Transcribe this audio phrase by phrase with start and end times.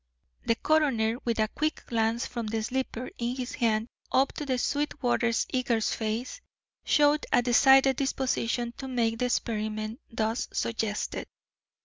[0.47, 5.45] The coroner, with a quick glance from the slipper in his hand up to Sweetwater's
[5.51, 6.41] eager face,
[6.83, 11.27] showed a decided disposition to make the experiment thus suggested.